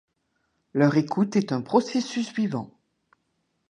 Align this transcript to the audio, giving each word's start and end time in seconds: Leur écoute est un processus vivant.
Leur 0.73 0.97
écoute 0.97 1.35
est 1.35 1.51
un 1.51 1.61
processus 1.61 2.33
vivant. 2.33 2.71